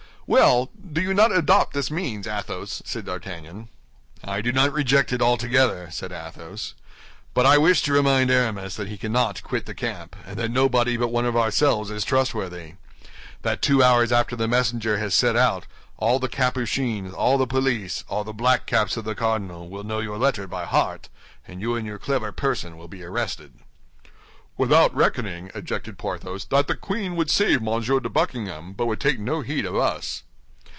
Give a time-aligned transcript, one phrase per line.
[0.33, 3.67] "Well, do you not adopt this means, Athos?" said D'Artagnan.
[4.23, 6.73] "I do not reject it altogether," said Athos;
[7.33, 10.95] "but I wish to remind Aramis that he cannot quit the camp, and that nobody
[10.95, 12.75] but one of ourselves is trustworthy;
[13.41, 15.67] that two hours after the messenger has set out,
[15.97, 19.99] all the Capuchins, all the police, all the black caps of the cardinal, will know
[19.99, 21.09] your letter by heart,
[21.45, 23.51] and you and your clever person will be arrested."
[24.57, 29.17] "Without reckoning," objected Porthos, "that the queen would save Monsieur de Buckingham, but would take
[29.17, 30.21] no heed of us."